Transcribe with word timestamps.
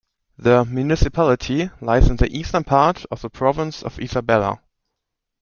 The 0.35 0.65
municipality 0.65 1.69
lies 1.79 2.09
in 2.09 2.15
the 2.15 2.35
eastern 2.35 2.63
part 2.63 3.05
of 3.11 3.21
the 3.21 3.29
Province 3.29 3.83
of 3.83 3.97
Isabela. 3.99 4.59